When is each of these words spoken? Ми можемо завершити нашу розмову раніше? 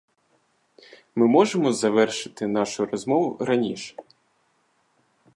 Ми 1.15 1.27
можемо 1.27 1.73
завершити 1.73 2.47
нашу 2.47 2.85
розмову 2.85 3.37
раніше? 3.45 3.95